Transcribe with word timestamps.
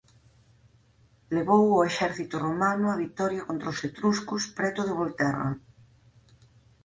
Levou 1.35 1.63
ao 1.69 1.85
exército 1.89 2.35
romano 2.45 2.85
á 2.93 2.95
vitoria 3.05 3.47
contra 3.49 3.73
os 3.73 3.79
etruscos 3.89 4.43
preto 4.57 4.81
de 4.87 4.97
Volterra. 5.01 5.49